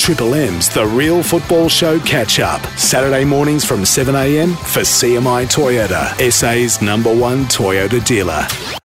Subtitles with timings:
[0.00, 2.64] Triple M's The Real Football Show catch up.
[2.78, 8.79] Saturday mornings from 7am for CMI Toyota, SA's number one Toyota dealer.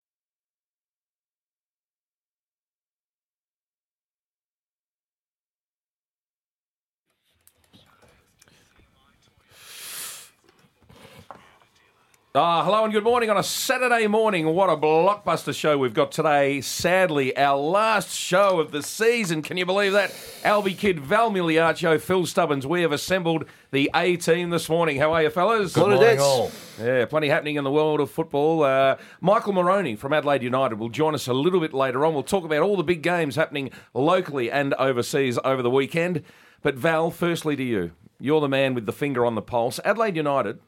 [12.35, 14.47] Ah, hello and good morning on a Saturday morning.
[14.47, 16.63] What a blockbuster show we've got today.
[16.63, 19.43] Sadly, our last show of the season.
[19.43, 20.15] Can you believe that?
[20.43, 22.67] Alby Kidd, Val Migliaccio, Phil Stubbins.
[22.67, 24.97] We have assembled the A team this morning.
[24.97, 25.75] How are you, fellas?
[25.75, 26.51] Good morning, all.
[26.81, 28.63] Yeah, plenty happening in the world of football.
[28.63, 32.15] Uh, Michael Marrone from Adelaide United will join us a little bit later on.
[32.15, 36.23] We'll talk about all the big games happening locally and overseas over the weekend.
[36.63, 37.93] But Val, firstly to you.
[38.19, 39.81] You're the man with the finger on the pulse.
[39.85, 40.61] Adelaide United.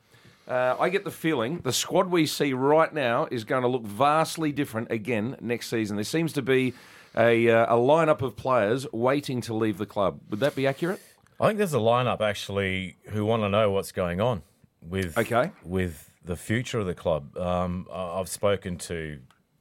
[0.46, 3.84] Uh, I get the feeling the squad we see right now is going to look
[3.84, 5.96] vastly different again next season.
[5.96, 6.74] There seems to be
[7.16, 10.20] a, uh, a lineup of players waiting to leave the club.
[10.28, 11.00] Would that be accurate?
[11.40, 14.42] I think there's a lineup actually who want to know what's going on
[14.82, 15.50] with Okay.
[15.64, 17.36] with the future of the club.
[17.38, 19.20] Um, I've spoken to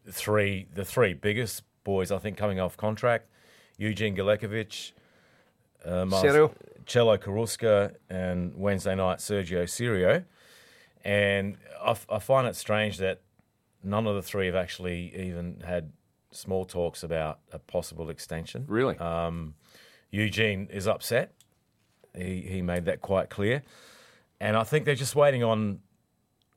[0.09, 3.27] three the three biggest boys I think coming off contract:
[3.77, 4.91] Eugene Galekovic,
[5.85, 6.05] uh,
[6.85, 10.25] Cello Carrusca, and Wednesday night Sergio Cirio.
[11.03, 13.21] And I, f- I find it strange that
[13.83, 15.91] none of the three have actually even had
[16.31, 18.65] small talks about a possible extension.
[18.67, 18.97] Really?
[18.97, 19.55] Um,
[20.09, 21.33] Eugene is upset.
[22.15, 23.63] He he made that quite clear,
[24.39, 25.79] and I think they're just waiting on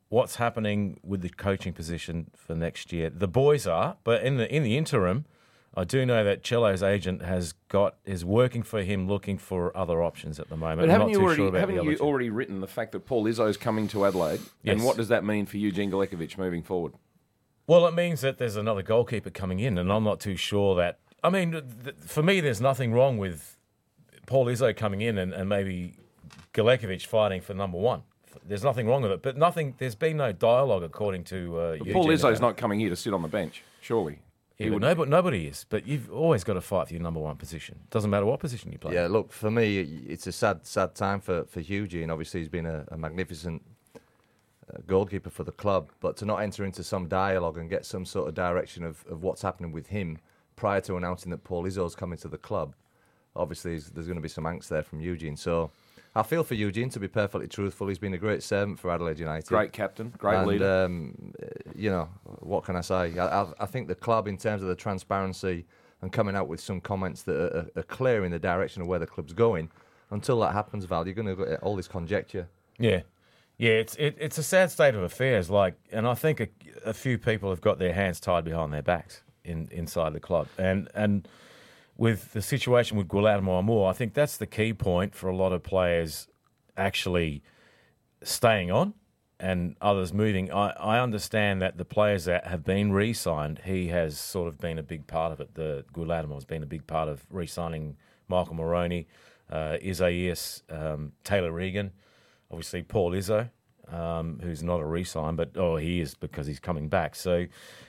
[0.09, 3.09] what's happening with the coaching position for next year.
[3.11, 5.25] The boys are, but in the in the interim,
[5.79, 10.03] I do know that Cello's agent has got is working for him, looking for other
[10.03, 10.81] options at the moment.
[10.81, 12.03] But haven't you too already sure about haven't you two.
[12.03, 14.41] already written the fact that Paul Izzo's coming to Adelaide?
[14.65, 16.95] And what does that mean for Eugene Galekovic moving forward?
[17.67, 20.99] Well, it means that there's another goalkeeper coming in, and I'm not too sure that.
[21.23, 23.59] I mean, th- for me, there's nothing wrong with
[24.27, 25.99] Paul Izzo coming in and, and maybe
[26.55, 28.03] Galekovic fighting for number one.
[28.47, 29.75] There's nothing wrong with it, but nothing.
[29.79, 33.23] There's been no dialogue according to uh, Paul Izzo's not coming here to sit on
[33.23, 34.21] the bench, surely.
[34.59, 35.67] Yeah, but nobody, nobody is.
[35.69, 37.79] But you've always got to fight for your number one position.
[37.91, 38.95] Doesn't matter what position you play.
[38.95, 42.11] Yeah, look, for me, it's a sad, sad time for, for Eugene.
[42.11, 43.63] Obviously, he's been a, a magnificent
[43.95, 48.07] uh, goalkeeper for the club, but to not enter into some dialogue and get some
[48.07, 50.19] sort of direction of, of what's happening with him
[50.57, 52.75] prior to announcing that Paul Izzo's coming to the club,
[53.35, 55.37] obviously, there's, there's going to be some angst there from Eugene.
[55.37, 55.71] So
[56.17, 57.89] I feel for Eugene, to be perfectly truthful.
[57.89, 59.47] He's been a great servant for Adelaide United.
[59.47, 60.85] Great captain, great and, leader.
[60.85, 61.35] Um,
[61.75, 62.09] you know,
[62.41, 63.19] what can I say?
[63.19, 65.67] I, I, I think the club, in terms of the transparency
[66.01, 68.89] and coming out with some comments that are, are, are clear in the direction of
[68.89, 69.71] where the club's going,
[70.11, 72.49] until that happens, Val, you're going to get all this conjecture.
[72.79, 73.03] Yeah,
[73.59, 73.73] yeah.
[73.73, 75.51] It's it, it's a sad state of affairs.
[75.51, 76.49] Like, and I think a,
[76.87, 80.49] a few people have got their hands tied behind their backs in inside the club,
[80.57, 81.29] and and
[81.97, 85.63] with the situation with Guillermo I think that's the key point for a lot of
[85.63, 86.29] players
[86.77, 87.43] actually
[88.23, 88.95] staying on
[89.39, 90.51] and others moving.
[90.51, 94.79] I, I understand that the players that have been re-signed, he has sort of been
[94.79, 95.55] a big part of it.
[95.55, 97.97] The Guillermo has been a big part of re-signing
[98.29, 99.07] Michael Marrone,
[99.51, 101.93] uh, Isaias, um, Taylor Regan,
[102.51, 103.51] obviously Paul Izzo,
[103.89, 107.15] um, who's not a re-sign, but oh, he is because he's coming back.
[107.15, 107.47] So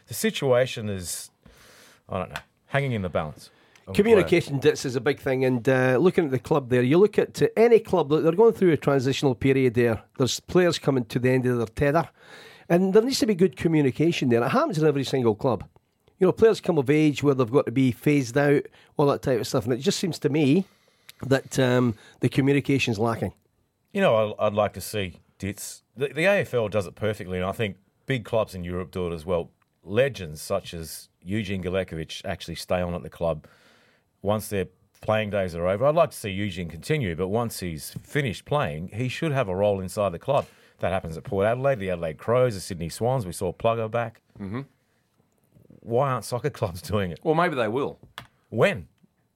[0.08, 1.32] the situation is,
[2.10, 3.50] I don't know, hanging in the balance.
[3.94, 7.18] Communication Ditts is a big thing, and uh, looking at the club there, you look
[7.18, 9.76] at any club look, they're going through a transitional period.
[9.76, 12.10] There, there's players coming to the end of their tether,
[12.68, 14.44] and there needs to be good communication there.
[14.44, 15.64] It happens in every single club.
[16.20, 18.64] You know, players come of age where they've got to be phased out,
[18.98, 20.66] all that type of stuff, and it just seems to me
[21.26, 23.34] that um, the communication's lacking.
[23.94, 25.84] You know, I'd like to see Ditts.
[25.96, 29.14] The, the AFL does it perfectly, and I think big clubs in Europe do it
[29.14, 29.52] as well.
[29.84, 33.48] Legends such as Eugene Galekovic actually stay on at the club
[34.22, 34.68] once their
[35.02, 35.86] playing days are over.
[35.86, 39.56] I'd like to see Eugene continue, but once he's finished playing, he should have a
[39.56, 40.46] role inside the club.
[40.80, 43.26] That happens at Port Adelaide, the Adelaide Crows, the Sydney Swans.
[43.26, 44.22] We saw Plugger back.
[44.40, 44.62] Mm-hmm.
[45.82, 47.20] Why aren't soccer clubs doing it?
[47.24, 48.00] well, maybe they will.
[48.50, 48.88] When?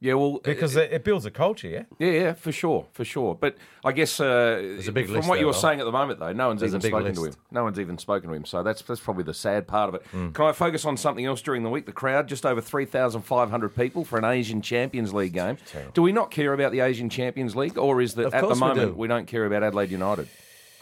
[0.03, 1.83] Yeah, well, Because it, it builds a culture, yeah?
[1.99, 3.35] Yeah, yeah, for sure, for sure.
[3.35, 3.55] But
[3.85, 5.59] I guess uh, a big from what there, you were though.
[5.59, 7.33] saying at the moment, though, no one's There's even spoken to him.
[7.51, 8.43] No one's even spoken to him.
[8.43, 10.03] So that's that's probably the sad part of it.
[10.11, 11.85] Can I focus on something else during the week?
[11.85, 15.57] The crowd, just over three thousand five hundred people for an Asian Champions League game.
[15.93, 18.55] Do we not care about the Asian Champions League, or is that at the course
[18.55, 18.93] we moment do.
[18.97, 20.27] we don't care about Adelaide United?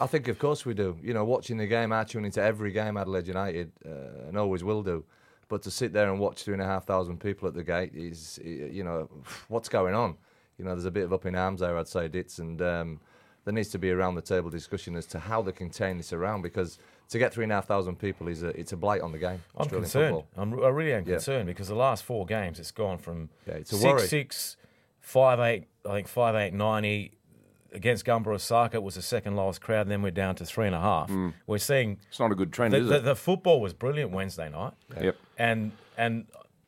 [0.00, 0.96] I think, of course, we do.
[1.02, 4.64] You know, watching the game, I tune into every game Adelaide United, uh, and always
[4.64, 5.04] will do.
[5.50, 7.92] But to sit there and watch two and a half thousand people at the gate
[7.94, 9.10] is, you know,
[9.48, 10.16] what's going on?
[10.56, 13.00] You know, there's a bit of up in arms there, I'd say, Ditts, and um,
[13.44, 15.96] there needs to be a round the table discussion as to how they can turn
[15.98, 18.76] this around because to get three and a half thousand people is a, it's a
[18.76, 19.42] blight on the game.
[19.56, 20.14] I'm Australian concerned.
[20.14, 20.42] football.
[20.42, 21.14] I'm, I really am Yeah.
[21.14, 24.06] concerned because the last four games it's gone from Yeah, it's a six worry.
[24.06, 24.56] six
[25.00, 27.12] five eight, I think five eight ninety
[27.72, 30.66] against Gamba Osaka it was the second lowest crowd, and then we're down to three
[30.66, 31.10] and a half.
[31.10, 31.34] Mm.
[31.46, 33.00] We're seeing It's not a good trend, the, is the, it?
[33.00, 34.72] the football was brilliant Wednesday night.
[35.00, 35.16] Yep.
[35.38, 36.26] And and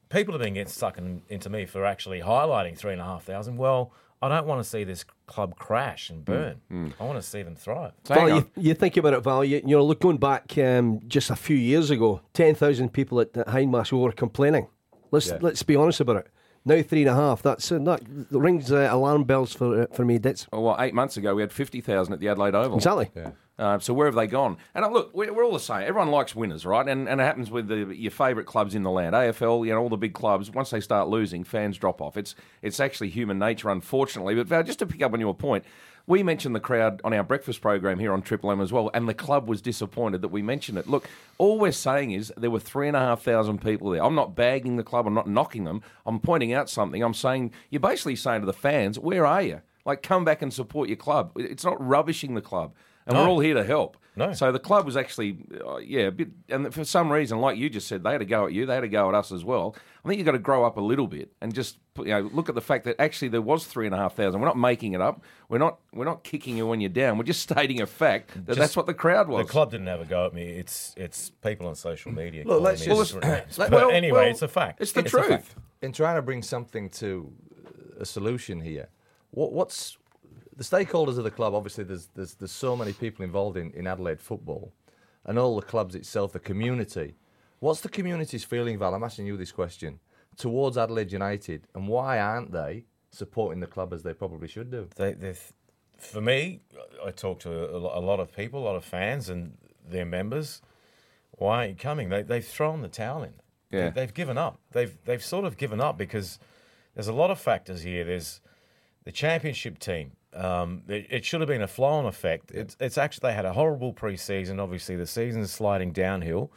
[0.08, 3.25] people have been getting stuck in, into me for actually highlighting three and a half
[3.25, 3.56] thousand.
[3.56, 6.25] Well, I don't want to see this club crash and mm.
[6.25, 6.60] burn.
[6.70, 6.93] Mm.
[7.00, 7.93] I want to see them thrive.
[8.04, 9.44] So Val, you, you think about it, Val.
[9.44, 13.20] You, you know, look going back um, just a few years ago, ten thousand people
[13.20, 14.69] at, at Hindmarsh were complaining.
[15.10, 15.38] Let's Yeah.
[15.40, 16.28] let's be honest about it.
[16.64, 17.43] Now three and a half.
[17.43, 20.19] That's uh, that rings uh, alarm bells for uh, for me.
[20.19, 22.76] That's Oh, well, eight months ago, we had 50,000 at the Adelaide Oval.
[22.76, 23.11] exactly.
[23.59, 24.56] Uh, so where have they gone?
[24.75, 25.82] And uh, look, we're, we're all the same.
[25.82, 26.88] Everyone likes winners, right?
[26.88, 29.14] And, and it happens with the, your favourite clubs in the land.
[29.14, 30.50] AFL, you know, all the big clubs.
[30.50, 32.17] Once they start losing, fans drop off.
[32.17, 34.35] It's it's actually human nature, unfortunately.
[34.35, 35.64] But Val, just to pick up on your point,
[36.06, 39.08] we mentioned the crowd on our breakfast program here on Triple M as well, and
[39.08, 40.88] the club was disappointed that we mentioned it.
[40.88, 41.08] Look,
[41.38, 44.02] all we're saying is there were three and a half thousand people there.
[44.02, 45.06] I'm not bagging the club.
[45.06, 45.82] I'm not knocking them.
[46.06, 47.02] I'm pointing out something.
[47.02, 49.62] I'm saying you're basically saying to the fans, where are you?
[49.84, 51.32] Like, come back and support your club.
[51.37, 52.75] It's not rubbishing the club,
[53.06, 53.96] and we're all here to help.
[54.14, 54.34] No.
[54.34, 57.70] So the club was actually, uh, yeah, a bit, and for some reason, like you
[57.70, 58.67] just said, they had to go at you.
[58.67, 59.75] They had to go at us as well.
[60.05, 62.29] I think you've got to grow up a little bit and just, put, you know,
[62.32, 64.40] look at the fact that actually there was three and a half thousand.
[64.43, 65.23] We're not making it up.
[65.49, 67.17] We're not, we're not kicking you when you're down.
[67.17, 69.46] We're just stating a fact that Just- that's what the crowd was.
[69.46, 70.43] The club didn't have a go at me.
[70.44, 72.44] It's it's people on social media.
[72.46, 73.58] Look, let's just- different names.
[73.58, 74.81] let- But well, anyway, well, it's a fact.
[74.82, 75.26] It's the a truth.
[75.28, 75.55] fact.
[75.81, 77.32] in trying to bring something to
[77.99, 78.88] a solution here,
[79.32, 79.99] what, what's
[80.56, 81.55] the stakeholders of the club?
[81.55, 84.73] Obviously, there's there's, there's so many people involved in, in Adelaide football,
[85.25, 87.17] and all the clubs itself, the community.
[87.58, 88.94] What's the community's feeling, Val?
[88.94, 90.00] I'm asking you this question
[90.37, 94.88] towards Adelaide United, and why aren't they supporting the club as they probably should do?
[94.96, 95.35] They, they,
[95.99, 96.61] for me,
[97.05, 99.56] I talk to a a lot of people, a lot of fans, and
[99.88, 100.62] their members.
[101.32, 102.08] Why aren't you coming?
[102.08, 103.35] They, they've thrown the towel in.
[103.70, 103.90] Yeah.
[103.90, 104.61] They, have given up.
[104.73, 106.38] They've they've sort of given up because
[106.94, 108.05] there's a lot of factors here.
[108.05, 108.40] There's
[109.04, 110.12] the championship team.
[110.34, 112.50] Um, it, it should have been a flow-on effect.
[112.52, 114.58] It's, it's actually they had a horrible pre-season.
[114.58, 116.50] Obviously, the season's sliding downhill.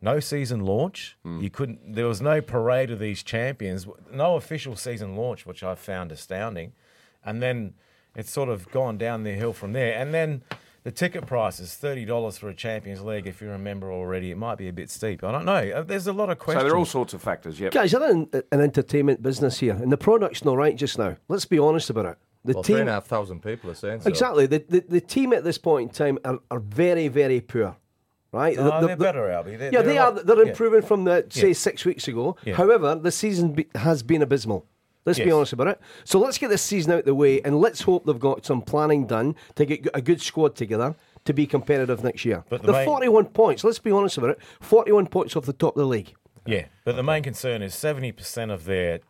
[0.00, 1.16] No season launch.
[1.40, 1.94] You couldn't.
[1.94, 3.86] There was no parade of these champions.
[4.12, 6.72] No official season launch, which I found astounding.
[7.24, 7.74] And then
[8.16, 9.96] it's sort of gone down the hill from there.
[9.96, 10.42] And then
[10.84, 13.26] the ticket price is thirty dollars for a Champions League.
[13.26, 15.22] If you remember already, it might be a bit steep.
[15.24, 15.52] I don't know.
[15.54, 16.62] Uh, There's a lot of questions.
[16.62, 17.60] so there are all sorts of factors.
[17.60, 21.16] Yeah, Guys, you're in an entertainment business here, and the product's not right just now.
[21.28, 22.18] Let's be honest about it.
[22.44, 24.08] The Well, team, and a half thousand people are saying so.
[24.08, 24.46] exactly.
[24.46, 27.76] The, the the team at this point in time are, are very very poor,
[28.32, 28.56] right?
[28.56, 29.56] No, The- the- Oh, they're the- better, Alby.
[29.56, 30.10] They're, Yeah, they're they are.
[30.12, 30.50] lot- They're yeah.
[30.50, 31.52] improving from the say Yeah.
[31.54, 32.36] six weeks ago.
[32.44, 32.54] Yeah.
[32.56, 34.66] However, the season be, has been abysmal.
[35.04, 35.80] Let's be honest about it.
[36.04, 38.62] So let's get this season out of the way, and let's hope they've got some
[38.62, 40.94] planning done to get a good squad together
[41.24, 42.44] to be competitive next year.
[42.48, 43.64] But the the main- 41 points.
[43.64, 44.38] Let's be honest about it.
[44.60, 46.14] 41 points off the top of the league.
[46.46, 49.00] Yeah, but the main concern is 70% of their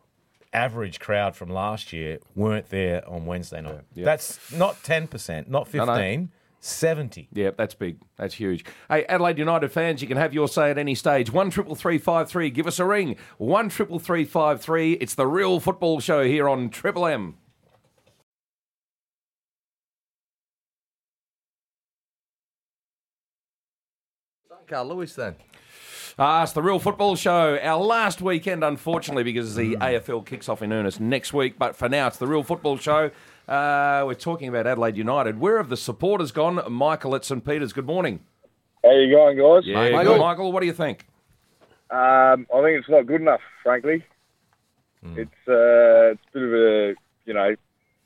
[0.53, 3.81] average crowd from last year weren't there on Wednesday night.
[3.95, 6.27] That's not 10%, not 15, no.
[6.63, 7.27] 70.
[7.33, 7.97] Yeah, that's big.
[8.17, 8.63] That's huge.
[8.89, 11.31] Hey, Adelaide United fans, you can have your say at any stage.
[11.31, 12.49] One triple three five three.
[12.49, 13.17] Give us a ring.
[13.37, 14.93] One triple three five three.
[14.93, 17.35] It's the real football show here on Triple M.
[24.67, 25.35] Carl Lewis then.
[26.17, 27.57] Ah, it's the real football show.
[27.61, 31.57] Our last weekend, unfortunately, because the AFL kicks off in earnest next week.
[31.57, 33.11] But for now, it's the real football show.
[33.47, 35.39] Uh, we're talking about Adelaide United.
[35.39, 36.61] Where have the supporters gone?
[36.71, 37.73] Michael at St Peters.
[37.73, 38.21] Good morning.
[38.83, 39.65] How you going, guys?
[39.65, 40.17] Yeah, Michael.
[40.17, 40.51] Michael.
[40.51, 41.05] What do you think?
[41.89, 44.03] Um, I think it's not good enough, frankly.
[45.15, 46.95] It's uh, it's a bit of a
[47.25, 47.55] you know,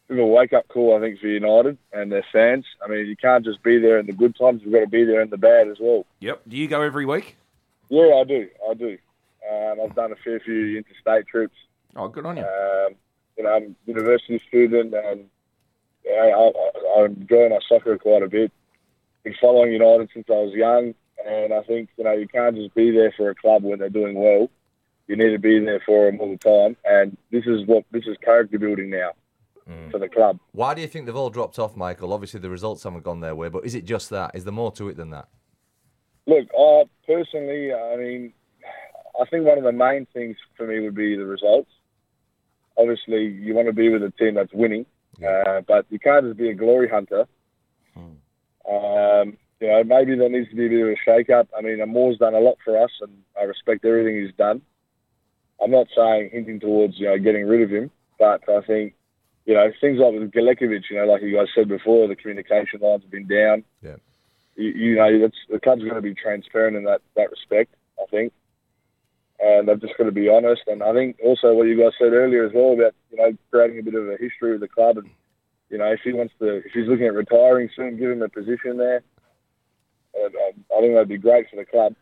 [0.07, 2.65] bit of a wake up call, I think, for United and their fans.
[2.83, 5.03] I mean, you can't just be there in the good times; you've got to be
[5.03, 6.05] there in the bad as well.
[6.19, 6.41] Yep.
[6.47, 7.37] Do you go every week?
[7.89, 8.97] Yeah, I do, I do.
[9.49, 11.55] Um, I've done a fair few interstate trips.
[11.95, 12.43] Oh, good on you.
[12.43, 12.95] Um,
[13.37, 15.25] you know, I'm a university student, and
[16.03, 16.53] you know,
[16.95, 18.51] I, I, I enjoy my soccer quite a bit.
[19.23, 20.93] Been following United since I was young,
[21.25, 23.89] and I think you know you can't just be there for a club when they're
[23.89, 24.49] doing well.
[25.07, 28.05] You need to be there for them all the time, and this is what this
[28.07, 29.11] is character building now
[29.69, 29.91] mm.
[29.91, 30.39] for the club.
[30.51, 32.13] Why do you think they've all dropped off, Michael?
[32.13, 34.31] Obviously, the results haven't gone their way, but is it just that?
[34.33, 35.27] Is there more to it than that?
[36.25, 38.33] Look, I personally, I mean,
[39.19, 41.71] I think one of the main things for me would be the results.
[42.77, 44.85] Obviously, you want to be with a team that's winning,
[45.27, 47.25] uh, but you can't just be a glory hunter.
[48.69, 51.47] Um, you know, maybe there needs to be a bit of a shake-up.
[51.57, 54.61] I mean, Amor's done a lot for us, and I respect everything he's done.
[55.61, 58.93] I'm not saying hinting towards you know getting rid of him, but I think
[59.45, 62.79] you know things like with Galekovic, you know, like you guys said before, the communication
[62.81, 63.95] lines have been down Yeah.
[64.55, 68.05] you, you know, that's, the club's going to be transparent in that, that respect, I
[68.11, 68.33] think.
[69.39, 70.63] And they've just got to be honest.
[70.67, 73.79] And I think also what you guys said earlier as well about you know creating
[73.79, 75.09] a bit of a history with the club, and
[75.69, 78.29] you know if he wants to, if he's looking at retiring soon, give him a
[78.29, 79.03] position there.
[80.15, 81.93] And, um, I think that'd be great for the club.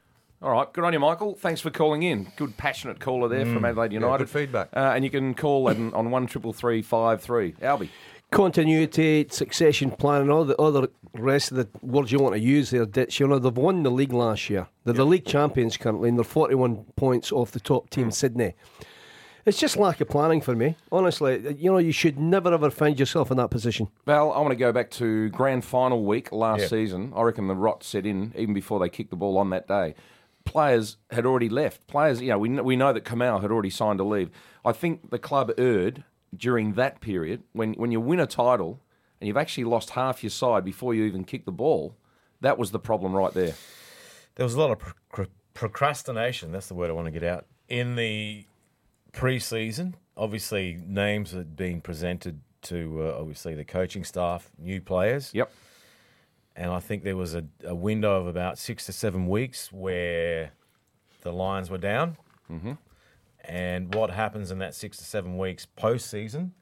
[0.42, 1.36] All right, good on you, Michael.
[1.36, 2.28] Thanks for calling in.
[2.38, 4.26] Good, passionate caller there from Adelaide Yeah, United.
[4.26, 4.70] good feedback.
[4.76, 7.56] Uh, and you can call on on one triple three five three.
[7.62, 7.90] Alby.
[8.36, 12.70] Continuity, succession plan, and all the other rest of the words you want to use
[12.70, 13.18] there, Ditts.
[13.18, 14.68] You know, they've won the league last year.
[14.84, 18.10] They're the league champions currently, and they're 41 points off the top team, hmm.
[18.10, 18.56] Sydney.
[19.46, 20.76] It's just lack of planning for me.
[20.92, 23.88] Honestly, you know, you should never ever find yourself in that position.
[24.06, 26.68] Well, I want to go back to grand final week last Yeah.
[26.68, 27.14] season.
[27.16, 29.96] I reckon the rot set in even before they kicked the ball on that day.
[30.44, 31.88] Players had already left.
[31.88, 34.30] Players, you know, we, we know that Kamau had already signed to leave.
[34.66, 36.04] I think the club erred
[36.38, 38.82] during that period when, when you win a title
[39.20, 41.96] and you've actually lost half your side before you even kick the ball.
[42.42, 43.54] That was the problem right there.
[44.36, 46.52] There was a lot of pro- pro- procrastination.
[46.52, 48.46] That's the word I want to get out in the
[49.14, 49.96] pre-season.
[50.18, 55.32] Obviously, names are being presented to uh, obviously the coaching staff, new players.
[55.34, 55.52] Yep.
[56.56, 60.52] and I think there was a, a window of about six to seven weeks where
[61.22, 62.18] the Lions were down.
[62.52, 62.74] Mm-hmm.
[63.48, 66.54] And what happens in that six to seven weeks post-season?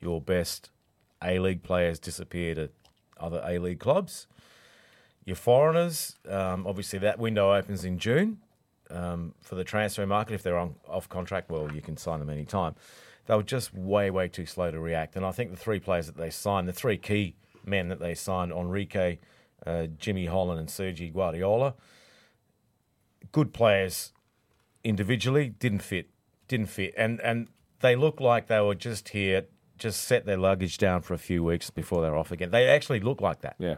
[0.00, 0.70] Your best
[1.22, 2.70] A League players disappear to
[3.18, 4.26] other A League clubs.
[5.24, 8.38] Your foreigners, um, obviously, that window opens in June
[8.90, 10.34] um, for the transfer market.
[10.34, 12.74] If they're on off contract, well, you can sign them anytime.
[13.26, 15.16] They were just way, way too slow to react.
[15.16, 18.14] And I think the three players that they signed, the three key men that they
[18.14, 19.18] signed, Enrique,
[19.64, 21.74] uh, Jimmy Holland, and Sergi Guardiola,
[23.32, 24.12] good players
[24.82, 26.08] individually, didn't fit,
[26.48, 27.48] didn't fit, and and
[27.80, 29.44] they look like they were just here,
[29.78, 32.50] just set their luggage down for a few weeks before they're off again.
[32.50, 33.56] They actually look like that.
[33.58, 33.76] Yeah.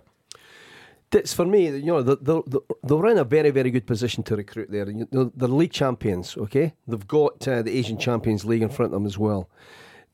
[1.12, 4.36] It's for me, you know, they're, they're, they're in a very, very good position to
[4.36, 4.90] recruit there.
[4.90, 6.74] You know, They're league champions, okay?
[6.86, 9.48] They've got uh, the Asian Champions League in front of them as well.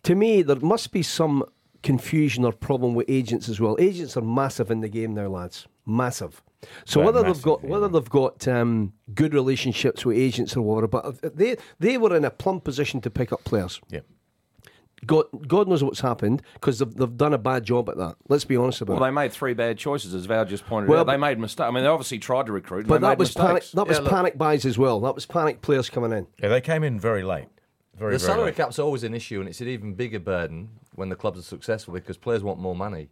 [0.04, 1.44] To me, there must be some
[1.82, 3.76] confusion or problem with agents as well.
[3.80, 5.66] Agents are massive in the game now, lads.
[5.84, 6.42] Massive.
[6.84, 7.68] So Well, whether massive, they've got yeah.
[7.70, 12.24] whether they've got um, good relationships with agents or whatever, but they they were in
[12.24, 13.80] a plum position to pick up players.
[13.88, 14.00] Yeah.
[15.04, 18.14] God, God knows what's happened because they've, they've done a bad job at that.
[18.28, 19.00] Let's be honest about Well, it.
[19.00, 21.08] Well, they made three bad choices, as Val just pointed Well, out.
[21.08, 21.66] They made mistakes.
[21.66, 23.54] I mean, they obviously tried to recruit, But that made was panic.
[23.54, 23.72] mistakes.
[23.72, 25.00] That was Yeah, look- panic buys as well.
[25.00, 26.28] That was panic players coming in.
[26.40, 27.46] Yeah, they came in very late.
[27.98, 28.56] Very, The very salary late.
[28.56, 31.92] cap's always an issue, and it's an even bigger burden when the clubs are successful
[31.94, 33.08] because players want more money.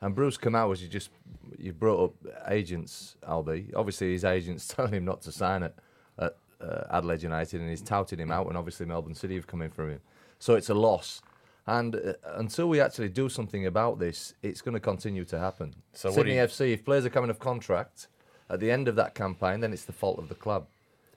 [0.00, 1.10] And Bruce Kamau, as you just
[1.58, 3.70] you brought up agents, Alby.
[3.74, 5.74] Obviously, his agents telling him not to sign it
[6.18, 8.46] at uh, Adelaide United, and he's touted him out.
[8.48, 10.00] And obviously, Melbourne City have come in for him,
[10.38, 11.22] so it's a loss.
[11.66, 15.74] And uh, until we actually do something about this, it's going to continue to happen.
[15.94, 18.08] So Sydney you- FC, if players are coming off contract
[18.50, 20.66] at the end of that campaign, then it's the fault of the club.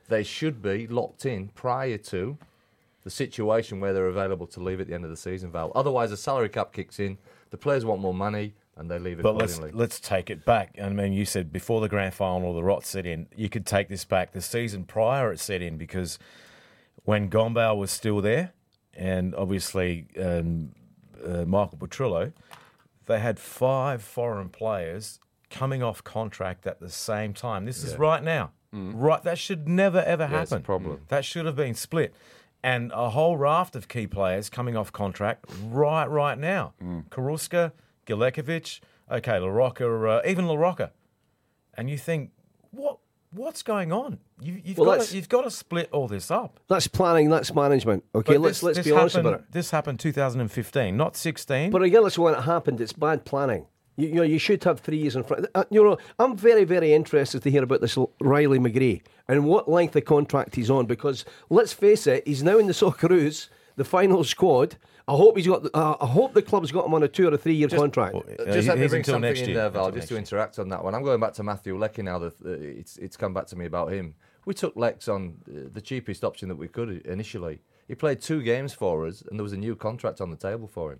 [0.07, 2.37] They should be locked in prior to
[3.03, 5.71] the situation where they're available to leave at the end of the season, Val.
[5.75, 7.17] Otherwise, the salary cap kicks in,
[7.49, 10.75] the players want more money, and they leave it, But let's let's take it back.
[10.81, 13.27] I mean, you said before the grand final, the rot set in.
[13.35, 14.31] You could take this back.
[14.31, 16.19] The season prior, it set in because
[17.03, 18.53] when Gombau was still there,
[18.93, 20.71] and obviously um,
[21.25, 22.33] uh, Michael Petrillo,
[23.05, 25.19] they had five foreign players
[25.49, 27.65] coming off contract at the same time.
[27.65, 28.51] This is right now.
[28.73, 30.31] Right, that should never ever Mm.
[30.31, 30.63] Yeah, it's a happen.
[30.65, 31.01] problem.
[31.07, 32.13] That should have been split.
[32.61, 36.73] And a whole raft of key players coming off contract right right now.
[36.83, 37.05] Mm.
[37.09, 37.71] Carrusca,
[38.07, 38.79] Galekovic,
[39.11, 40.91] okay, LaRocca, uh, even LaRocca.
[41.75, 42.31] And you think,
[42.71, 42.97] what
[43.31, 44.17] what's going on?
[44.41, 46.59] You, you've, Well, got to, you've got to split all this up.
[46.67, 47.29] That's planning.
[47.29, 48.03] That's management.
[48.15, 49.51] Okay, But let's this- let's this be honest about it.
[49.51, 51.69] This happened 2015, not 16.
[51.69, 53.67] But regardless of when it happened, it's bad planning.
[53.97, 55.47] You, you know, you should have three years in front.
[55.53, 59.69] Uh, you know, I'm very, very interested to hear about this Riley McGree and what
[59.69, 63.83] length of contract he's on because let's face it, he's now in the Socceroos, the
[63.83, 64.77] final squad.
[65.09, 65.63] I hope he's got.
[65.73, 68.13] Uh, I hope the club's got him on a two or a three year contract.
[68.13, 69.57] Well, Uh, just let me bring until something next in year.
[69.57, 70.93] there, Val, just to interact on that one.
[70.93, 72.19] I'm going back to Matthew Leckie now.
[72.19, 74.15] That uh, it's it's come back to me about him.
[74.45, 77.59] We took Lex on uh, the cheapest option that we could initially.
[77.87, 80.67] He played two games for us, and there was a new contract on the table
[80.67, 80.99] for him.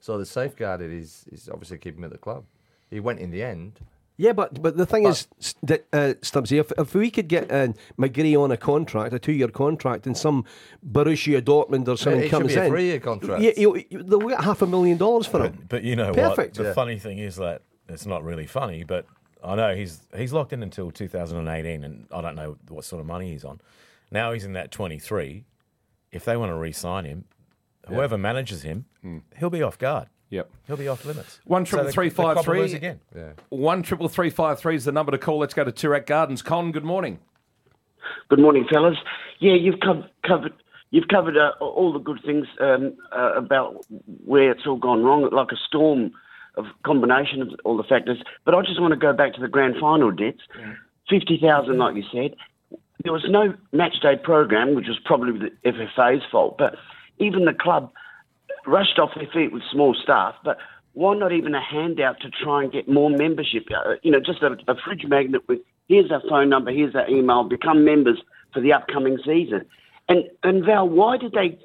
[0.00, 2.44] So the safeguarded is is obviously keeping him at the club.
[2.90, 3.80] He went in the end.
[4.22, 7.50] Yeah, but but the thing is, s- that, uh, Stubbsy, if, if we could get
[7.50, 10.44] uh, McGree on a contract, a two year contract, and some
[10.88, 13.42] Borussia Dortmund or something it should comes be a in, three-year contract.
[13.42, 15.52] Yeah, you, you, they'll get half a million dollars for him.
[15.58, 16.56] But, but you know Perfect.
[16.56, 16.62] what?
[16.62, 16.72] The Yeah.
[16.72, 19.06] funny thing is that it's not really funny, but
[19.42, 23.06] I know he's he's locked in until 2018, and I don't know what sort of
[23.06, 23.60] money he's on.
[24.12, 25.44] Now he's in that 23.
[26.12, 27.24] If they want to re-sign him,
[27.88, 28.84] whoever manages him,
[29.36, 30.06] he'll be off guard.
[30.32, 30.50] Yep.
[30.66, 31.40] He'll be off limits.
[31.44, 33.00] One So triple the- three the club five will lose three again.
[33.14, 33.32] Yeah.
[33.50, 35.38] One triple three five three is the number to call.
[35.38, 36.40] Let's go to Toorak Gardens.
[36.40, 37.18] Con, good morning.
[38.30, 38.96] Good morning, fellas.
[39.40, 40.54] Yeah, you've co- covered
[40.90, 43.84] you've covered uh, all the good things um, uh, about
[44.24, 46.12] where it's all gone wrong, like a storm
[46.56, 48.18] of combination of all the factors.
[48.46, 50.40] But I just want to go back to the grand final Ditts.
[51.10, 52.34] Fifty thousand, like you said.
[53.04, 56.56] There was no match day program, which was probably the FFA's fault.
[56.56, 56.76] But
[57.18, 57.92] even the club
[58.66, 60.34] rushed off their feet with small staff.
[60.44, 60.58] But
[60.94, 63.66] why not even a handout to try and get more membership?
[63.70, 67.08] Uh, you know, just a, a fridge magnet with here's our phone number, here's our
[67.08, 68.20] email, become members
[68.52, 69.64] for the upcoming season.
[70.08, 71.58] And and Val, why did they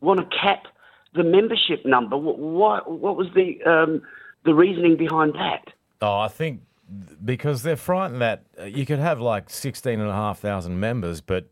[0.00, 0.64] want to cap
[1.14, 2.16] the membership number?
[2.16, 4.02] What why, what was the um,
[4.44, 5.72] the reasoning behind that?
[6.00, 6.62] Oh, I think
[7.24, 11.46] because they're frightened that uh, you could have like 16,500 members, but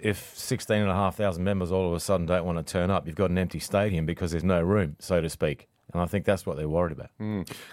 [0.00, 3.38] if 16,500 members all of a sudden don't want to turn up, you've got an
[3.38, 5.68] empty stadium because there's no room, so to speak.
[5.92, 7.10] And I think that's what they're worried about.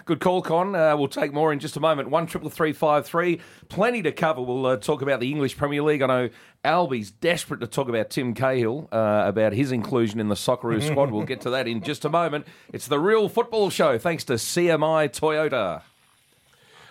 [0.04, 0.76] Good call, Con.
[0.76, 2.10] Uh, we'll take more in just a moment.
[2.10, 3.40] One triple three five three.
[3.68, 4.40] Plenty to cover.
[4.40, 6.00] We'll uh, talk about the English Premier League.
[6.00, 6.30] I know
[6.62, 11.10] Alby's desperate to talk about Tim Cahill uh, about his inclusion in the Socceroos squad.
[11.10, 12.46] We'll get to that in just a moment.
[12.72, 15.82] It's the Real Football Show, thanks to CMI Toyota.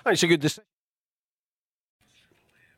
[0.06, 0.66] It's a good decision.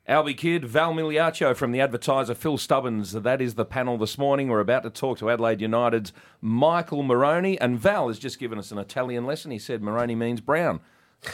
[0.08, 3.10] Alby Kidd, Val Migliaccio from the advertiser, Phil Stubbins.
[3.10, 4.46] That is the panel this morning.
[4.48, 7.58] We're about to talk to Adelaide United's Michael Marrone.
[7.60, 9.50] And Val has just given us an Italian lesson.
[9.50, 10.78] He said Marrone means brown.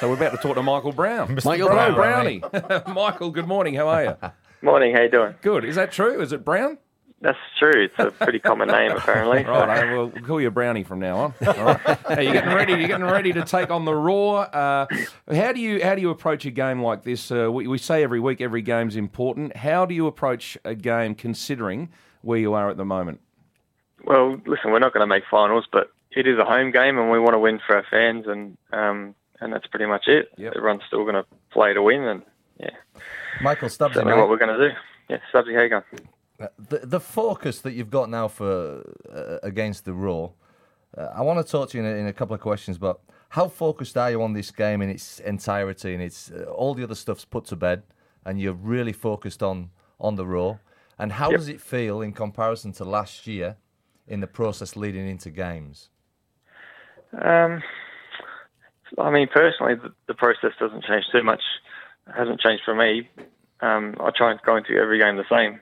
[0.01, 1.39] So we're about to talk to Michael Brown.
[1.45, 2.43] Michael Brown, Brownie.
[2.95, 3.75] Michael, good morning.
[3.75, 4.17] How are you?
[4.63, 5.35] Morning, how you doing?
[5.43, 5.67] Good.
[5.67, 6.23] Is that true?
[6.23, 6.79] Is it Brown?
[7.23, 7.85] That's true.
[7.85, 9.45] It's a pretty common name, apparently.
[9.45, 11.35] Right, we'll call you Brownie from now on.
[11.47, 12.11] All right.
[12.11, 12.73] Now, you're getting ready.
[12.73, 14.49] You're getting ready to take on the Roar.
[14.53, 14.87] Uh,
[15.33, 17.31] how do you how do you approach a game like this?
[17.31, 19.57] Uh, we, we say every week every game's important.
[19.57, 21.91] How do you approach a game considering
[22.23, 23.21] where you are at the moment?
[24.05, 27.09] Well, listen, we're not going to make finals, but it is a home game, and
[27.09, 30.31] we want to win for our fans, and um, and that's pretty much it.
[30.39, 30.55] Yep.
[30.57, 32.23] Everyone's still going to play to win, and
[32.59, 32.71] yeah,
[33.41, 34.75] Michael Stubbs, that's know what we're going to do.
[35.09, 35.85] Yeah, Stubbsy, how you going?
[36.39, 40.33] The, the focus that you've got now for uh, against the Roar,
[40.97, 43.01] uh, I want to talk to you in a, in a couple of questions, but
[43.31, 46.83] how focused are you on this game in its entirety and its uh, all the
[46.83, 47.83] other stuff's put to bed,
[48.25, 50.61] and you're really focused on on the Roar?
[50.99, 51.39] And how Yep.
[51.39, 53.57] does it feel in comparison to last year
[54.07, 55.89] in the process leading into games?
[57.21, 57.63] Um,
[58.99, 61.43] I mean, personally, the, the process doesn't change too much.
[62.09, 63.09] It hasn't changed for me.
[63.61, 65.61] Um, I try and go into every game the same.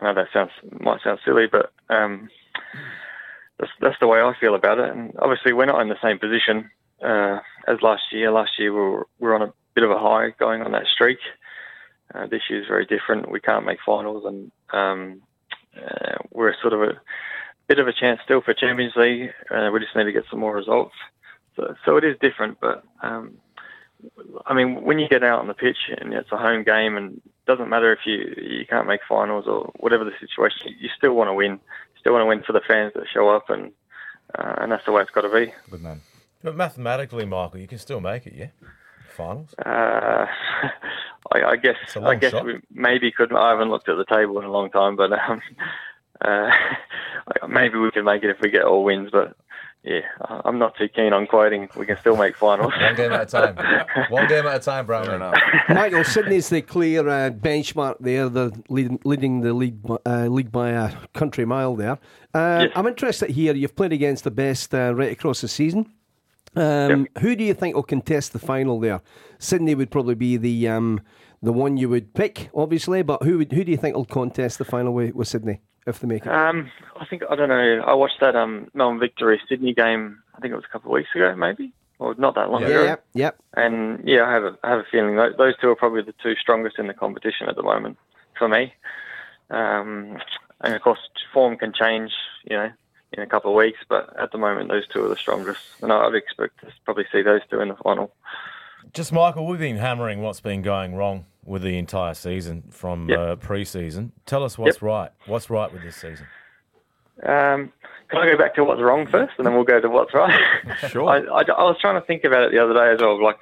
[0.00, 2.28] I know that sounds might sound silly, but um,
[3.58, 4.90] that's that's the way I feel about it.
[4.90, 6.70] And obviously, we're not in the same position
[7.02, 8.30] uh, as last year.
[8.30, 10.86] Last year, we were, we were on a bit of a high going on that
[10.92, 11.18] streak.
[12.14, 13.30] Uh, this year is very different.
[13.30, 15.22] We can't make finals, and um,
[15.76, 17.00] uh, we're sort of a
[17.66, 19.30] bit of a chance still for Champions League.
[19.50, 20.94] Uh, we just need to get some more results.
[21.56, 23.36] So, so it is different, but um,
[24.46, 27.20] I mean, when you get out on the pitch and it's a home game, and
[27.48, 31.28] doesn't matter if you you can't make finals or whatever the situation, you still want
[31.28, 31.52] to win.
[31.52, 33.72] You still want to win for the fans that show up, and
[34.38, 35.52] uh, and that's the way it's got to be.
[35.70, 36.02] Good man.
[36.44, 38.48] But mathematically, Michael, you can still make it, yeah?
[39.16, 39.52] Finals?
[39.58, 40.26] Uh,
[41.32, 42.44] I, I guess It's a long I guess shot.
[42.44, 43.32] we maybe could.
[43.34, 45.42] I haven't looked at the table in a long time, but um,
[46.20, 46.50] uh,
[47.48, 49.10] maybe we can make it if we get all wins.
[49.10, 49.36] But
[49.84, 51.68] yeah, I- I'm not too keen on quoting.
[51.76, 52.72] We can still make finals.
[52.80, 53.56] One game at a time.
[54.10, 55.06] One game at a time, Brown.
[55.06, 55.32] Fair.
[55.70, 58.28] Michael, Sydney's the clear uh, benchmark there.
[58.28, 61.98] They're leading, leading the league, by- uh, league by a country mile there.
[62.34, 62.72] Uh, Yes.
[62.76, 63.54] I'm interested here.
[63.54, 65.90] You've played against the best uh, right across the season.
[66.56, 69.00] Um, Who do you think will contest the final there?
[69.38, 71.00] Sydney would probably be the um,
[71.42, 73.02] the one you would pick, obviously.
[73.02, 76.00] But who would, who do you think will contest the final with, with Sydney if
[76.00, 76.32] they make it?
[76.32, 77.82] Um, I think I don't know.
[77.86, 80.22] I watched that um, Melbourne Victory Sydney game.
[80.34, 82.68] I think it was a couple of weeks ago, maybe, or not that long yeah,
[82.68, 82.84] ago.
[82.84, 83.30] yeah, yeah.
[83.54, 86.14] And yeah, I have a I have a feeling those, those two are probably the
[86.22, 87.96] two strongest in the competition at the moment
[88.38, 88.74] for me.
[89.50, 90.18] Um,
[90.60, 90.98] and of course,
[91.32, 92.12] form can change,
[92.44, 92.70] you know,
[93.12, 93.78] in a couple of weeks.
[93.88, 97.22] But at the moment, those two are the strongest, and I'd expect to probably see
[97.22, 98.12] those two in the final.
[98.92, 103.18] Just, Michael, we've been hammering what's been going wrong with the entire season from Yep.
[103.18, 104.12] uh, pre season.
[104.26, 104.82] Tell us what's Yep.
[104.82, 105.10] right.
[105.26, 106.26] What's right with this season?
[107.22, 107.72] Um,
[108.08, 110.38] can I go back to what's wrong first, and then we'll go to what's right?
[110.88, 111.08] Sure.
[111.08, 113.38] I, I, I was trying to think about it the other day as well, like,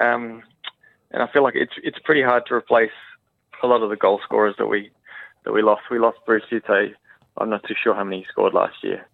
[0.00, 0.42] um,
[1.10, 2.90] and I feel like it's it's pretty hard to replace
[3.62, 4.90] a lot of the goal scorers that we
[5.44, 5.82] that we lost.
[5.90, 6.94] We lost Bruce Ute.
[7.38, 9.06] I'm not too sure how many he scored last year.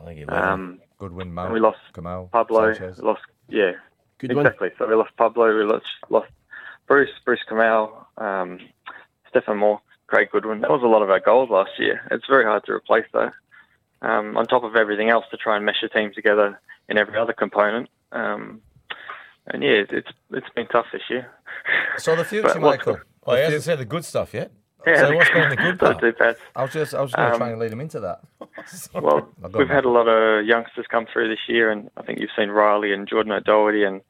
[0.00, 0.48] I think 11.
[0.48, 3.00] Um, Goodwin, Mount, we lost Kamau, Pablo Sanchez.
[3.00, 3.72] lost, yeah,
[4.28, 4.46] Good one.
[4.46, 4.70] exactly.
[4.78, 6.28] So we lost Pablo, we lost, lost
[6.86, 8.58] Bruce, Bruce Kamau, um,
[9.28, 10.60] Stefan Mauk, Craig Goodwin.
[10.60, 12.00] That was a lot of our goals last year.
[12.10, 13.32] It's very hard to replace that.
[14.02, 17.16] Um, on top of everything else, to try and mesh a team together in every
[17.16, 17.88] other component.
[18.10, 18.60] Um,
[19.46, 21.30] and yeah, it's it's been tough this year.
[21.98, 23.00] So the future, But what's Michael.
[23.26, 24.50] Oh, he the hasn't said the good stuff yet.
[24.86, 26.18] Yeah, So what's been the good Don't part?
[26.18, 26.34] do.
[26.56, 28.20] I was just I was going to Um, try and lead him into that.
[28.94, 32.30] Well, we've had a lot of youngsters come through this year, and I think you've
[32.36, 34.00] seen Riley and Jordan O'Doherty, and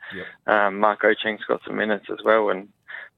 [0.46, 2.68] um, Mark Ochieng's got some minutes as well, and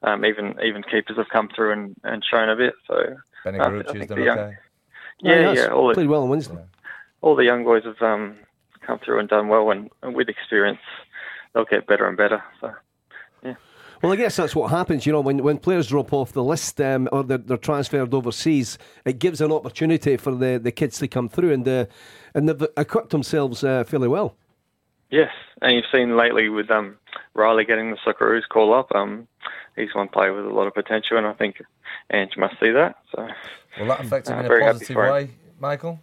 [0.03, 2.75] um, even even keepers have come through and, and shown a bit.
[2.87, 4.57] So Benny I think done the young- okay.
[5.20, 5.68] yeah, he yeah, has.
[5.68, 6.59] all the, played well on Wednesday.
[7.23, 8.37] all the young boys have um,
[8.83, 10.81] come through and done well, and, and with experience,
[11.53, 12.42] they'll get better and better.
[12.61, 12.73] So
[14.02, 15.07] Well, I guess that's what happens.
[15.07, 18.76] You know, when, when players drop off the list um, or they're, they're transferred overseas,
[19.04, 21.87] it gives an opportunity for the, the kids to come through, and uh,
[22.35, 24.37] and they've equipped themselves uh, fairly well.
[25.11, 25.30] yes,
[25.62, 26.96] and you've seen lately with um,
[27.35, 28.92] Riley getting the Socceroos call up.
[28.94, 29.26] Um,
[29.76, 31.62] he's one player with a lot of potential, and I think
[32.12, 32.96] Ange must see that.
[33.14, 33.28] So.
[33.78, 35.30] Will that affect him Uh, in a very positive way,
[35.61, 36.00] Michael?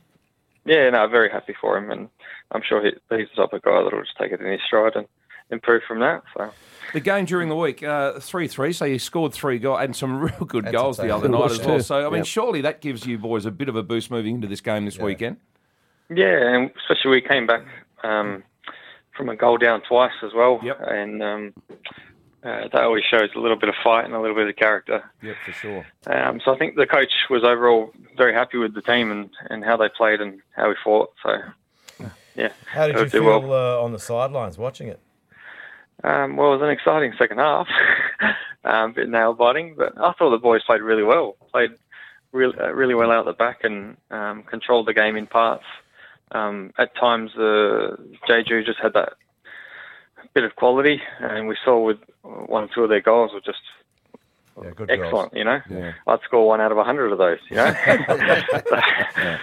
[0.66, 2.10] Yeah, no, very happy for him, and
[2.52, 4.96] I'm sure he, he's the type of guy that'll just take it in his stride
[4.96, 5.08] and
[5.52, 6.24] improve from that.
[6.36, 6.52] So
[6.94, 8.74] The game during the week, uh, three three.
[8.74, 10.72] So you scored three goals and some real good Entertaining.
[10.74, 11.78] goals the other night as well.
[11.78, 11.84] too.
[11.84, 12.26] So I mean, Yep.
[12.26, 14.98] surely that gives you boys a bit of a boost moving into this game this
[14.98, 15.04] Yeah.
[15.06, 15.38] weekend.
[16.10, 17.62] yeah, and especially we came back
[18.04, 18.44] um,
[19.16, 20.78] from a goal down twice as well, Yep.
[20.88, 21.54] and um,
[22.44, 25.04] uh, that always shows a little bit of fight and a little bit of character.
[25.22, 25.86] Yep, for sure.
[26.08, 29.64] Um, so I think the coach was overall very happy with the team and, and
[29.64, 31.12] how they played and how we fought.
[31.24, 31.38] So
[32.36, 33.54] yeah, How did you feel well.
[33.54, 35.00] uh, on the sidelines watching it?
[36.04, 37.68] Um, well, it was an exciting second half,
[38.64, 41.36] um, a bit nail biting, but I thought the boys played really well.
[41.52, 41.72] Played
[42.32, 45.66] really, uh, really well out the back and um, controlled the game in parts.
[46.32, 49.14] Um, at times, uh, Jeju just had that
[50.34, 53.60] bit of quality, and we saw with one or two of their goals were just
[54.62, 55.12] Yeah, excellent.
[55.12, 55.30] goals.
[55.34, 55.92] You know, Yeah.
[56.08, 57.40] I'd score one out of a hundred of those.
[57.50, 57.66] You know,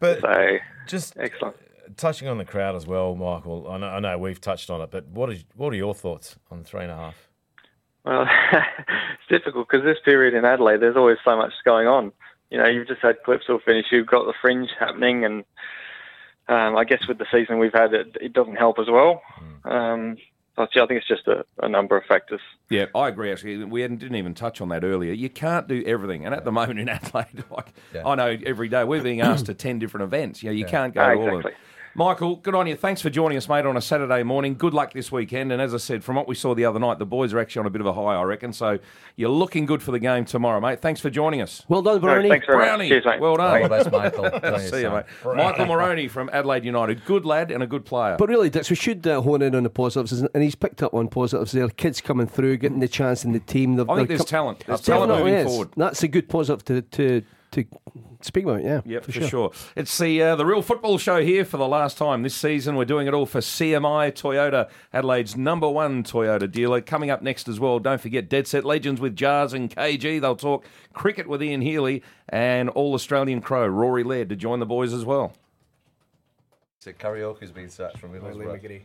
[0.00, 1.56] But so just excellent.
[2.02, 3.66] Touching on the crowd as well, Michael.
[3.70, 6.36] I know, I know we've touched on it, but what is what are your thoughts
[6.50, 7.28] on three and a half?
[8.04, 12.12] Well, it's difficult because this period in Adelaide, there's always so much going on.
[12.50, 15.44] You know, you've just had Clipsal finish, you've got the fringe happening, and
[16.48, 19.22] um, I guess with the season we've had, it, it doesn't help as well.
[19.64, 20.16] Um,
[20.58, 22.40] I think it's just a, a number of factors.
[22.68, 23.32] Yeah, I agree.
[23.32, 25.12] Actually, we hadn't- didn't even touch on that earlier.
[25.14, 28.06] You can't do everything, and at the moment in Adelaide, like Yeah.
[28.06, 30.42] I know every day we're being asked to ten different events.
[30.42, 31.52] You know, you can't go Ah, to all of them.
[31.94, 32.04] Exactly.
[32.06, 32.74] Michael, good on you.
[32.76, 34.54] Thanks for joining us, mate, on a Saturday morning.
[34.54, 35.52] Good luck this weekend.
[35.52, 37.60] And as I said, from what we saw the other night, the boys are actually
[37.60, 38.52] on a bit of a high, I reckon.
[38.52, 38.78] So
[39.16, 40.80] you're looking good for the game tomorrow, mate.
[40.80, 41.64] Thanks for joining us.
[41.68, 42.28] Well done, Brownie.
[42.28, 42.88] thanks very Brownie, much.
[42.88, 43.20] Cheers, mate.
[43.20, 43.68] well All the done.
[43.68, 44.22] best, Michael.
[44.40, 44.92] Good on See you, son.
[45.24, 45.36] mate.
[45.36, 47.04] Michael Marrone from Adelaide United.
[47.04, 48.16] Good lad and a good player.
[48.18, 50.94] But really, Ditts, we should uh, hone in on the positives, and he's picked up
[50.94, 51.68] on positives there.
[51.68, 53.76] Kids coming through, getting the chance in the team.
[53.76, 54.64] They're- I think there's com- talent.
[54.66, 55.52] There's talent Definitely moving is.
[55.52, 55.68] forward.
[55.76, 57.64] That's a good positive to to, to
[58.20, 58.62] speak about.
[58.62, 59.52] Yeah, Yep, for, sure.
[59.76, 62.76] It's the uh, the real football show here for the last time this season.
[62.76, 66.80] We're doing it all for CMI Toyota, Adelaide's number one Toyota dealer.
[66.80, 70.20] Coming up next as well, don't forget Dead Set Legends with Jars and KG.
[70.20, 74.66] They'll talk cricket with Ian Healy and All Australian Crow Rory Laird to join the
[74.66, 75.32] boys as well.
[76.78, 78.80] So karaoke's been searched from Middlesbrough.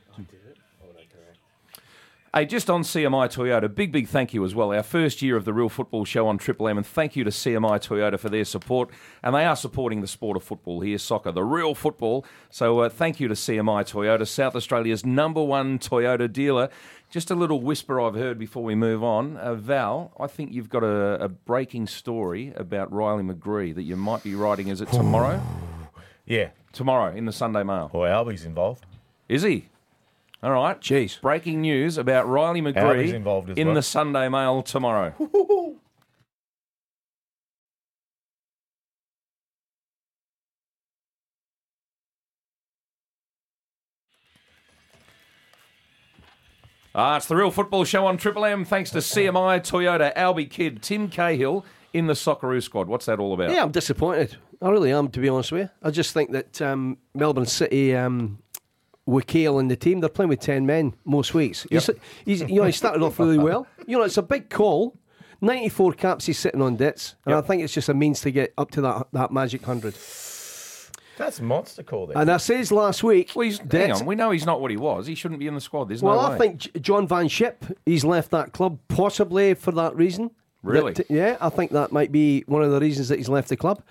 [2.37, 4.71] Hey, just on CMI Toyota, big, big thank you as well.
[4.71, 7.31] Our first year of the Real Football Show on Triple M, and thank you to
[7.31, 8.91] CMI Toyota for their support.
[9.23, 12.23] And they are supporting the sport of football here, soccer, the real football.
[12.51, 16.69] So uh, thank you to CMI Toyota, South Australia's number one Toyota dealer.
[17.09, 19.37] Just a little whisper I've heard before we move on.
[19.37, 23.95] Uh, Val, I think you've got a, a breaking story about Riley McGree that you
[23.95, 24.67] might be writing.
[24.67, 25.41] Is it tomorrow?
[26.29, 27.87] Yeah, tomorrow in the Sunday Mail.
[27.87, 28.85] boy, Alby's involved.
[29.29, 29.69] Is he?
[30.43, 30.79] All right.
[30.79, 31.19] Jeez.
[31.19, 33.75] Breaking news about Riley Alby's McGree involved in well.
[33.75, 35.13] the Sunday Mail tomorrow.
[46.99, 48.65] Ah, it's the real football show on Triple M.
[48.65, 52.87] Thanks to CMI, Toyota, Alby Kidd, Tim Cahill in the Socceroo squad.
[52.87, 53.51] What's that all about?
[53.51, 54.37] Yeah, I'm disappointed.
[54.63, 55.69] I really am, to be honest with you.
[55.83, 58.39] I just think that um, Melbourne City, um,
[59.07, 61.65] with Kale and the team, they're playing with 10 men most weeks.
[61.71, 61.89] He's,
[62.25, 63.65] he's, you know, he started off really well.
[63.87, 64.95] You know, it's a big call.
[65.39, 67.15] 94 caps he's sitting on Ditts.
[67.25, 69.93] And I think it's just a means to get up to that, that magic 100.
[71.17, 72.17] That's a monster call there.
[72.17, 74.05] And I says last week, Well, he's, hang on.
[74.05, 75.07] We know he's not what he was.
[75.07, 75.89] He shouldn't be in the squad.
[75.89, 76.37] There's well, no I way.
[76.37, 80.31] think John van 't Schip, he's left that club possibly for that reason.
[80.63, 80.93] Really?
[80.93, 83.57] That- yeah, I think that might be one of the reasons that he's left the
[83.57, 83.81] club.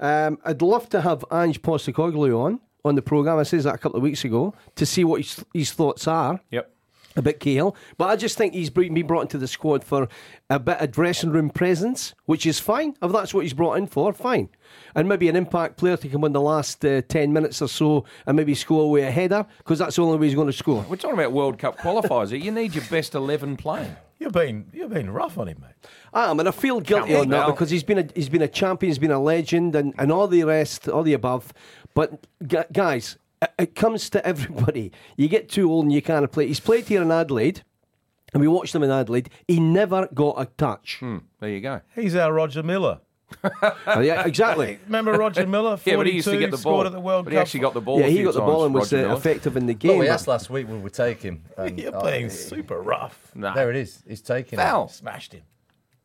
[0.00, 3.38] Um, I'd love to have Ange Postecoglou on on the programme.
[3.38, 6.40] I said that a couple of weeks ago to see what his, his thoughts are.
[6.50, 6.73] Yep.
[7.16, 10.08] About Cahill, but I just think he's been brought into the squad for
[10.50, 12.96] a bit of dressing room presence, which is fine.
[13.02, 14.48] If that's what he's brought in for, fine.
[14.94, 18.04] And maybe an impact player to come in the last uh, 10 minutes or so
[18.26, 20.84] and maybe score away a header, because that's the only way he's going to score.
[20.88, 22.38] We're talking about World Cup qualifiers.
[22.38, 23.96] You need your best 11 playing.
[24.18, 25.74] You've been you've been rough on him, mate.
[26.12, 28.42] I am, and I feel guilty on on that because he's been a he's been
[28.42, 31.52] a champion, he's been a legend, and, and all the rest, all the above.
[31.94, 34.92] But gu- guys, it, it comes to everybody.
[35.16, 36.46] You get too old and you can't play.
[36.46, 37.62] He's played here in Adelaide,
[38.32, 39.30] and we watched him in Adelaide.
[39.46, 40.98] He never got a touch.
[41.00, 41.80] Hmm, there you go.
[41.94, 43.00] He's our Roger Milla.
[43.86, 44.78] Oh, yeah, exactly.
[44.86, 45.76] Remember Roger Milla?
[45.76, 46.86] 42, Yeah, but he used to get the scored ball.
[46.86, 47.36] at the World but Cup.
[47.36, 47.98] he actually got the ball.
[48.00, 49.98] Yeah, he got the ball and was uh, effective in the Look, game.
[49.98, 51.42] we but- asked last week would we take him.
[51.56, 53.32] And, You're oh, being super rough.
[53.34, 53.52] Nah.
[53.54, 54.02] There it is.
[54.06, 54.88] He's taking Val.
[54.88, 55.42] Smashed him.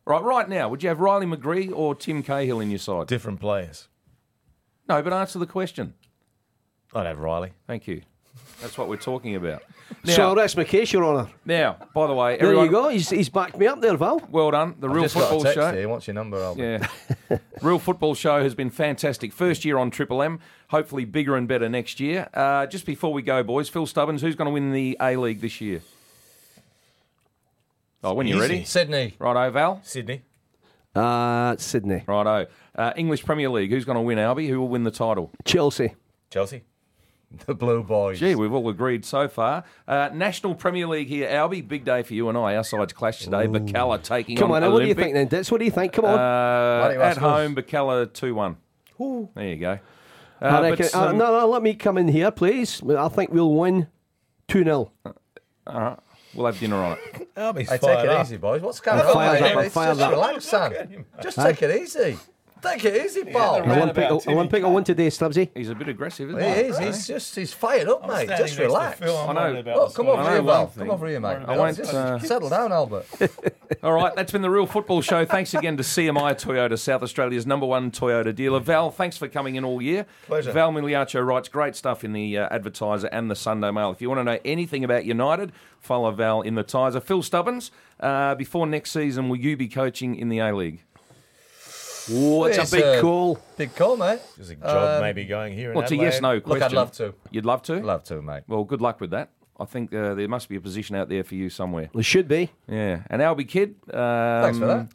[0.06, 3.06] Right, right now, would you have Riley McGree or Tim Cahill in your side?
[3.06, 3.90] Different players.
[4.88, 5.94] No, but answer the question.
[6.94, 7.52] I'd have Riley.
[7.68, 8.02] Thank you.
[8.62, 9.64] That's what we're talking about.
[10.04, 11.30] Now, so I'll rest my case, Your Honour.
[11.46, 12.90] now by the way, There you go.
[12.90, 14.22] He's, he's backed me up there, Val.
[14.30, 14.76] well done.
[14.80, 15.72] The I've Real just got a Football text Show.
[15.74, 15.90] here.
[15.90, 16.90] What's your number, Albert?
[17.30, 17.38] Yeah.
[17.62, 19.32] Real Football Show has been fantastic.
[19.34, 20.40] First year on Triple M.
[20.70, 22.28] Hopefully bigger and better next year.
[22.34, 25.42] Uh, just before we go, boys, Phil Stubbins, who's going to win the A League
[25.42, 25.82] this year?
[28.04, 28.54] Oh, when you're Easy.
[28.54, 28.64] ready.
[28.66, 29.14] Sydney.
[29.20, 29.82] Righto, Val.
[29.84, 30.22] Sydney.
[30.96, 32.04] Uh, Sydney.
[32.08, 32.48] Righto.
[32.76, 34.48] Uh, English Premier League, who's going to win, Alby?
[34.48, 35.32] Who will win the title?
[35.46, 35.96] Chelsea.
[36.30, 36.62] Chelsea.
[37.46, 38.20] The Blue Boys.
[38.20, 39.64] Gee, we've all agreed so far.
[39.88, 41.62] Uh, National Premier League here, Alby.
[41.62, 42.56] Big day for you and I.
[42.56, 43.46] Our sides clash today.
[43.48, 45.52] Bacala taking Come on, on what do you think then, Ditts?
[45.52, 45.94] What do you think?
[45.94, 46.18] Come on.
[46.18, 47.24] Uh, at ask us?
[47.24, 48.58] home, Bacala 2 1.
[49.36, 49.72] There you go.
[50.42, 52.82] Uh, I but reckon, uh, some- no, no, let me come in here, please.
[52.84, 53.88] I think we'll win
[54.48, 54.92] 2 0.
[55.06, 55.14] All
[55.68, 56.00] right,
[56.34, 57.30] we'll have dinner on it.
[57.38, 58.26] Alby's Hey, take it up.
[58.26, 58.62] easy, boys.
[58.62, 60.12] What's going on, fired up, I'm It's just up.
[60.12, 61.06] relax, son.
[61.22, 62.18] Just take it easy.
[62.62, 63.54] Take it easy, pal.
[63.56, 64.36] the Olympic, Roundabout, Timmy.
[64.36, 65.50] Olympic, I won today, Stubbsy.
[65.54, 66.60] He's a bit aggressive, isn't He he?
[66.70, 66.78] is.
[66.78, 68.38] He's just he's fired up, I'm mate.
[68.38, 69.00] Just relax.
[69.00, 69.52] Phil, I'm know.
[69.54, 70.20] Look, come score.
[70.20, 70.68] over here, Val.
[70.68, 71.38] Come over here, mate.
[71.48, 73.06] I won't, Just uh, settle down, Albert.
[73.84, 75.26] All right, that's been the Real Football Show.
[75.26, 78.60] Thanks again to CMI Toyota, South Australia's number one Toyota dealer.
[78.60, 80.06] Val, thanks for coming in all year.
[80.26, 80.52] Pleasure.
[80.52, 83.92] Val Migliaccio writes great stuff in the uh, Advertiser and the Sunday Mail.
[83.92, 87.00] If you want to know anything about United, follow Val in the Tiser.
[87.00, 90.84] Phil Stubbins, uh, before next season, will you be coaching in the A League?
[92.12, 93.40] Oh, it's It's a big a- call.
[93.58, 94.20] Big call, mate.
[94.38, 96.60] There's a job Um, maybe going here in Well, it's a yes no question.
[96.62, 97.14] Look, I'd love to.
[97.32, 97.80] You'd love to?
[97.82, 98.44] Love to, mate.
[98.48, 99.30] Well, good luck with that.
[99.60, 101.90] I think uh, there must be a position out there for you somewhere.
[101.94, 102.52] There should be.
[102.68, 103.02] Yeah.
[103.10, 103.76] And Alby Kidd.
[103.94, 104.88] Um, Thanks for that.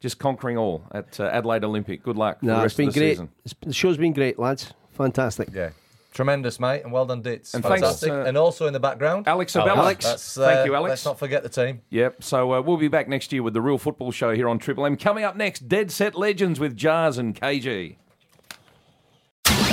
[0.00, 2.02] Just conquering all at uh, Adelaide Olympic.
[2.02, 3.10] Good luck for the No, it's rest been of the great.
[3.12, 3.28] season.
[3.44, 4.74] It's, the show's been great, lads.
[4.94, 5.48] Fantastic.
[5.54, 5.70] Yeah.
[6.12, 7.54] Tremendous, mate, and well done, Ditts.
[7.54, 8.10] And thanks, Fantastic.
[8.10, 9.80] uh, and also in the background, Alex Abella.
[9.80, 10.04] Alex.
[10.04, 10.90] That's, Thank uh, you, Alex.
[10.90, 11.80] Let's not forget the team.
[11.88, 12.22] Yep.
[12.22, 14.84] So uh, we'll be back next year with the Real Football Show here on Triple
[14.84, 14.96] M.
[14.96, 17.96] Coming up next, Dead Set Legends with Jars and KG.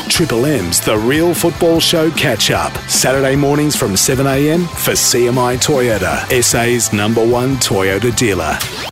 [0.10, 2.75] Triple M's The Real Football Show catch up.
[2.89, 8.58] Saturday mornings from 7am for CMI Toyota, SA's number one Toyota dealer.